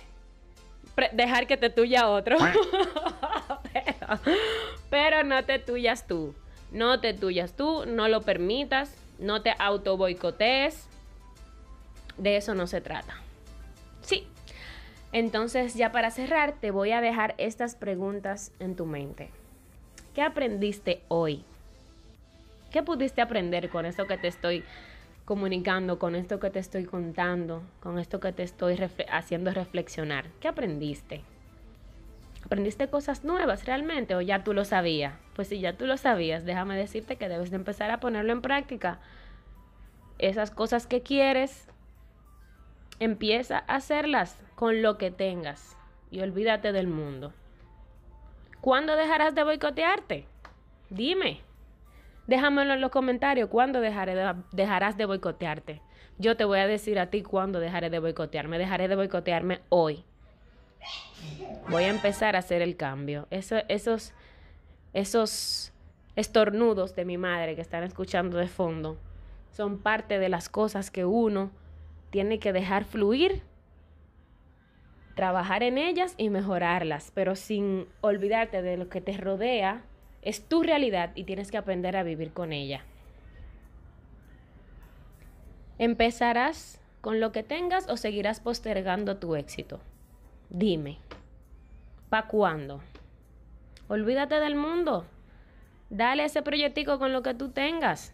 dejar 1.13 1.47
que 1.47 1.57
te 1.57 1.69
tuya 1.69 2.07
otro. 2.09 2.37
pero, 3.73 4.19
pero, 4.89 5.23
no 5.23 5.43
te 5.45 5.59
tuyas 5.59 6.07
tú. 6.07 6.33
No 6.71 6.99
te 6.99 7.13
tuyas 7.13 7.53
tú, 7.53 7.85
no 7.87 8.07
lo 8.07 8.21
permitas, 8.21 8.93
no 9.17 9.41
te 9.41 9.53
auto 9.57 9.97
boicotees 9.97 10.89
de 12.19 12.37
eso 12.37 12.53
no 12.53 12.67
se 12.67 12.81
trata. 12.81 13.15
Sí. 14.01 14.27
Entonces 15.11 15.73
ya 15.73 15.91
para 15.91 16.11
cerrar 16.11 16.53
te 16.59 16.71
voy 16.71 16.91
a 16.91 17.01
dejar 17.01 17.33
estas 17.37 17.75
preguntas 17.75 18.51
en 18.59 18.75
tu 18.75 18.85
mente. 18.85 19.31
¿Qué 20.13 20.21
aprendiste 20.21 21.01
hoy? 21.07 21.43
¿Qué 22.71 22.83
pudiste 22.83 23.21
aprender 23.21 23.69
con 23.69 23.85
esto 23.85 24.05
que 24.05 24.17
te 24.17 24.27
estoy 24.27 24.63
comunicando 25.29 25.99
con 25.99 26.15
esto 26.15 26.39
que 26.39 26.49
te 26.49 26.57
estoy 26.57 26.85
contando, 26.85 27.61
con 27.81 27.99
esto 27.99 28.19
que 28.19 28.31
te 28.31 28.41
estoy 28.41 28.79
haciendo 29.11 29.51
reflexionar? 29.51 30.25
¿Qué 30.39 30.47
aprendiste? 30.47 31.21
¿Aprendiste 32.43 32.87
cosas 32.87 33.23
nuevas 33.23 33.65
realmente 33.65 34.15
o 34.15 34.21
ya 34.21 34.43
tú 34.43 34.55
lo 34.55 34.65
sabías? 34.65 35.13
Pues 35.35 35.49
si 35.49 35.59
ya 35.59 35.77
tú 35.77 35.85
lo 35.85 35.97
sabías, 35.97 36.45
déjame 36.45 36.75
decirte 36.75 37.17
que 37.17 37.29
debes 37.29 37.51
de 37.51 37.57
empezar 37.57 37.91
a 37.91 37.99
ponerlo 37.99 38.31
en 38.31 38.41
práctica. 38.41 39.01
Esas 40.17 40.49
cosas 40.49 40.87
que 40.87 41.03
quieres, 41.03 41.67
empieza 42.99 43.59
a 43.67 43.75
hacerlas 43.75 44.35
con 44.55 44.81
lo 44.81 44.97
que 44.97 45.11
tengas 45.11 45.77
y 46.09 46.21
olvídate 46.21 46.71
del 46.71 46.87
mundo. 46.87 47.33
¿Cuándo 48.61 48.95
dejarás 48.95 49.35
de 49.35 49.43
boicotearte? 49.43 50.25
Dime. 50.89 51.41
Déjamelo 52.29 52.75
en 52.75 52.81
los 52.81 52.91
comentarios. 52.91 53.49
¿Cuándo 53.49 53.81
dejarás 53.81 54.97
de 54.97 55.05
boicotearte? 55.05 55.81
Yo 56.19 56.37
te 56.37 56.45
voy 56.45 56.59
a 56.59 56.67
decir 56.67 56.99
a 56.99 57.09
ti 57.09 57.23
cuándo 57.23 57.59
dejaré 57.59 57.89
de 57.89 57.97
boicotearme. 57.97 58.59
Dejaré 58.59 58.87
de 58.87 58.95
boicotearme 58.95 59.61
hoy. 59.69 60.03
Voy 61.69 61.85
a 61.85 61.89
empezar 61.89 62.35
a 62.35 62.39
hacer 62.39 62.61
el 62.61 62.77
cambio. 62.77 63.27
esos, 63.31 64.13
esos 64.93 65.73
estornudos 66.15 66.95
de 66.95 67.03
mi 67.03 67.17
madre 67.17 67.55
que 67.55 67.61
están 67.61 67.83
escuchando 67.83 68.37
de 68.37 68.47
fondo 68.47 68.99
son 69.51 69.79
parte 69.79 70.19
de 70.19 70.29
las 70.29 70.49
cosas 70.49 70.91
que 70.91 71.05
uno 71.05 71.49
tiene 72.11 72.37
que 72.37 72.53
dejar 72.53 72.85
fluir, 72.85 73.41
trabajar 75.15 75.63
en 75.63 75.79
ellas 75.79 76.13
y 76.17 76.29
mejorarlas, 76.29 77.11
pero 77.15 77.35
sin 77.35 77.87
olvidarte 78.01 78.61
de 78.61 78.77
lo 78.77 78.87
que 78.87 79.01
te 79.01 79.17
rodea. 79.17 79.81
Es 80.21 80.47
tu 80.47 80.63
realidad 80.63 81.11
y 81.15 81.23
tienes 81.23 81.51
que 81.51 81.57
aprender 81.57 81.95
a 81.95 82.03
vivir 82.03 82.33
con 82.33 82.51
ella. 82.53 82.83
¿Empezarás 85.77 86.81
con 87.01 87.19
lo 87.19 87.31
que 87.31 87.43
tengas 87.43 87.87
o 87.89 87.95
seguirás 87.95 88.41
postergando 88.41 89.17
tu 89.17 89.35
éxito? 89.35 89.79
Dime, 90.49 90.97
¿pa' 92.09 92.27
cuándo? 92.27 92.81
Olvídate 93.87 94.39
del 94.39 94.55
mundo. 94.55 95.05
Dale 95.89 96.25
ese 96.25 96.41
proyectico 96.41 96.99
con 96.99 97.13
lo 97.13 97.23
que 97.23 97.33
tú 97.33 97.49
tengas. 97.49 98.13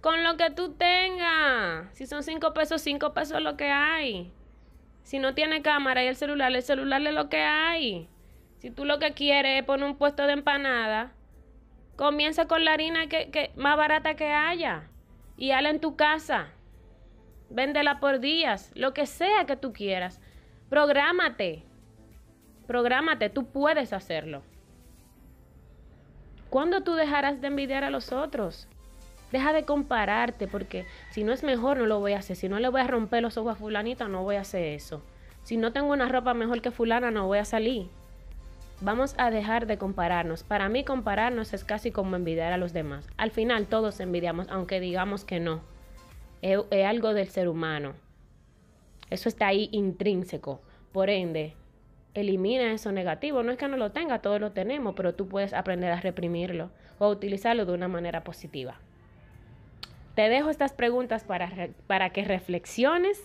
Con 0.00 0.22
lo 0.22 0.36
que 0.36 0.50
tú 0.50 0.74
tengas. 0.74 1.88
Si 1.96 2.06
son 2.06 2.22
cinco 2.22 2.52
pesos, 2.54 2.82
cinco 2.82 3.14
pesos 3.14 3.38
es 3.38 3.42
lo 3.42 3.56
que 3.56 3.70
hay. 3.70 4.32
Si 5.02 5.18
no 5.18 5.34
tiene 5.34 5.62
cámara 5.62 6.04
y 6.04 6.06
el 6.08 6.16
celular, 6.16 6.54
el 6.54 6.62
celular 6.62 7.00
es 7.00 7.14
lo 7.14 7.28
que 7.28 7.40
hay. 7.40 8.08
Si 8.58 8.70
tú 8.70 8.84
lo 8.84 8.98
que 8.98 9.14
quieres 9.14 9.60
es 9.60 9.64
poner 9.66 9.88
un 9.88 9.96
puesto 9.96 10.26
de 10.26 10.34
empanada, 10.34 11.12
comienza 11.98 12.46
con 12.46 12.64
la 12.64 12.74
harina 12.74 13.08
que, 13.08 13.50
más 13.56 13.76
barata 13.76 14.14
que 14.14 14.32
haya. 14.32 14.84
Y 15.36 15.50
hala 15.50 15.68
en 15.70 15.80
tu 15.80 15.96
casa. 15.96 16.46
Véndela 17.50 17.98
por 17.98 18.20
días, 18.20 18.70
lo 18.74 18.94
que 18.94 19.04
sea 19.04 19.46
que 19.46 19.56
tú 19.56 19.72
quieras. 19.72 20.20
Prográmate. 20.70 21.64
Prográmate, 22.68 23.30
tú 23.30 23.46
puedes 23.46 23.92
hacerlo. 23.92 24.42
¿Cuándo 26.50 26.82
tú 26.82 26.94
dejarás 26.94 27.40
de 27.40 27.48
envidiar 27.48 27.82
a 27.82 27.90
los 27.90 28.12
otros? 28.12 28.68
Deja 29.32 29.52
de 29.52 29.64
compararte 29.64 30.46
porque 30.46 30.86
si 31.10 31.24
no 31.24 31.32
es 31.32 31.42
mejor 31.42 31.78
no 31.78 31.86
lo 31.86 31.98
voy 31.98 32.12
a 32.12 32.18
hacer. 32.18 32.36
Si 32.36 32.48
no 32.48 32.60
le 32.60 32.68
voy 32.68 32.80
a 32.80 32.86
romper 32.86 33.22
los 33.22 33.36
ojos 33.36 33.52
a 33.52 33.56
fulanita 33.56 34.06
no 34.06 34.22
voy 34.22 34.36
a 34.36 34.42
hacer 34.42 34.64
eso. 34.64 35.02
Si 35.42 35.56
no 35.56 35.72
tengo 35.72 35.92
una 35.92 36.08
ropa 36.08 36.32
mejor 36.32 36.62
que 36.62 36.70
fulana 36.70 37.10
no 37.10 37.26
voy 37.26 37.38
a 37.38 37.44
salir. 37.44 37.90
Vamos 38.80 39.16
a 39.18 39.32
dejar 39.32 39.66
de 39.66 39.76
compararnos. 39.76 40.44
Para 40.44 40.68
mí 40.68 40.84
compararnos 40.84 41.52
es 41.52 41.64
casi 41.64 41.90
como 41.90 42.14
envidiar 42.14 42.52
a 42.52 42.58
los 42.58 42.72
demás. 42.72 43.08
Al 43.16 43.32
final 43.32 43.66
todos 43.66 43.98
envidiamos 43.98 44.46
aunque 44.50 44.78
digamos 44.78 45.24
que 45.24 45.40
no. 45.40 45.62
Es, 46.42 46.60
algo 46.86 47.12
del 47.12 47.28
ser 47.28 47.48
humano. 47.48 47.94
Eso 49.10 49.28
está 49.28 49.48
ahí 49.48 49.68
intrínseco. 49.72 50.60
Por 50.92 51.10
ende, 51.10 51.54
elimina 52.14 52.72
eso 52.72 52.92
negativo. 52.92 53.42
No 53.42 53.50
es 53.50 53.58
que 53.58 53.66
no 53.66 53.76
lo 53.76 53.90
tenga, 53.90 54.20
todos 54.20 54.40
lo 54.40 54.52
tenemos, 54.52 54.94
pero 54.94 55.12
tú 55.12 55.26
puedes 55.26 55.54
aprender 55.54 55.90
a 55.90 56.00
reprimirlo 56.00 56.70
o 57.00 57.06
a 57.06 57.08
utilizarlo 57.08 57.66
de 57.66 57.72
una 57.72 57.88
manera 57.88 58.22
positiva. 58.22 58.76
Te 60.14 60.28
dejo 60.28 60.50
estas 60.50 60.72
preguntas 60.72 61.24
para, 61.24 61.50
para 61.88 62.10
que 62.10 62.24
reflexiones. 62.24 63.20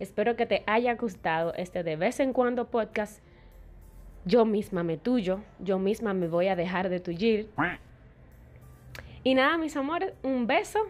Espero 0.00 0.34
que 0.34 0.46
te 0.46 0.64
haya 0.66 0.96
gustado 0.96 1.54
este 1.54 1.84
de 1.84 1.94
vez 1.94 2.18
en 2.18 2.32
cuando 2.32 2.70
podcast. 2.70 3.22
Yo 4.28 4.44
misma 4.44 4.82
me 4.82 4.98
tuyo, 4.98 5.40
yo 5.58 5.78
misma 5.78 6.12
me 6.12 6.28
voy 6.28 6.48
a 6.48 6.54
dejar 6.54 6.90
de 6.90 7.00
tullir. 7.00 7.48
Y 9.24 9.34
nada, 9.34 9.56
mis 9.56 9.74
amores, 9.74 10.12
un 10.22 10.46
beso. 10.46 10.80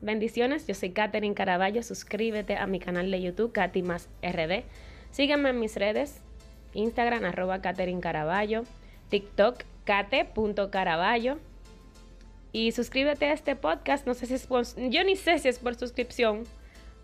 Bendiciones, 0.00 0.66
yo 0.66 0.74
soy 0.74 0.90
Katherine 0.90 1.36
Caraballo. 1.36 1.84
Suscríbete 1.84 2.56
a 2.56 2.66
mi 2.66 2.80
canal 2.80 3.08
de 3.12 3.22
YouTube, 3.22 3.52
Katy 3.52 3.84
más 3.84 4.08
RD. 4.24 4.64
Sígueme 5.12 5.50
en 5.50 5.60
mis 5.60 5.76
redes, 5.76 6.20
Instagram, 6.74 7.26
arroba 7.26 7.62
Katherine 7.62 8.00
Caraballo, 8.00 8.64
TikTok, 9.08 9.62
kate.caraballo. 9.84 11.38
Y 12.50 12.72
suscríbete 12.72 13.26
a 13.26 13.32
este 13.34 13.54
podcast, 13.54 14.04
no 14.04 14.14
sé 14.14 14.26
si 14.26 14.34
es 14.34 14.48
por, 14.48 14.64
yo 14.90 15.04
ni 15.04 15.14
sé 15.14 15.38
si 15.38 15.46
es 15.46 15.60
por 15.60 15.76
suscripción, 15.76 16.42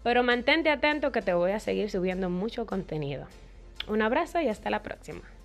pero 0.02 0.24
mantente 0.24 0.68
atento 0.68 1.12
que 1.12 1.22
te 1.22 1.32
voy 1.32 1.52
a 1.52 1.60
seguir 1.60 1.92
subiendo 1.92 2.28
mucho 2.28 2.66
contenido. 2.66 3.28
Un 3.86 4.02
abrazo 4.02 4.40
y 4.40 4.48
hasta 4.48 4.68
la 4.68 4.82
próxima. 4.82 5.35